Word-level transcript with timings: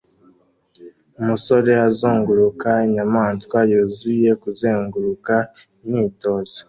Umusore 1.19 1.71
azunguruka 1.87 2.69
inyamaswa 2.87 3.57
yuzuye 3.71 4.29
kuzenguruka 4.41 5.35
imyitozo 5.83 6.57